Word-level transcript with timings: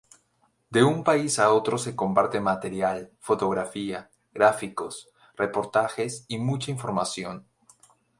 De 0.71 0.83
un 0.83 1.03
país 1.03 1.37
a 1.37 1.51
otro 1.53 1.77
se 1.77 1.95
comparte 1.95 2.39
material, 2.39 3.11
fotografía, 3.19 4.09
gráficos, 4.33 5.09
reportajes 5.35 6.25
y 6.27 6.39
mucha 6.39 6.71
información. 6.71 7.45